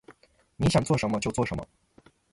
[0.55, 1.19] 你想要做什么？
[1.19, 1.63] 就做什么